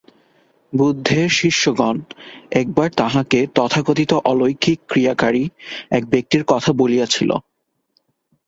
বুদ্ধের 0.73 1.27
শিষ্যগণ 1.39 1.95
একবার 2.51 2.89
তাঁহাকে 2.91 3.39
তথাকথিত 3.55 4.11
অলৌকিক 4.25 4.79
ক্রিয়াকারী 4.87 5.43
এক 5.91 6.03
ব্যক্তির 6.05 6.43
কথা 6.47 6.71
বলিয়াছিল। 6.73 7.29